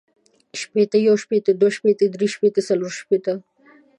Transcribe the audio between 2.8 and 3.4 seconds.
شپیته